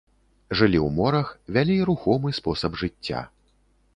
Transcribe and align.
Жылі 0.59 0.79
ў 0.79 0.93
морах, 0.99 1.27
вялі 1.57 1.75
рухомы 1.89 2.33
спосаб 2.39 2.81
жыцця. 2.85 3.21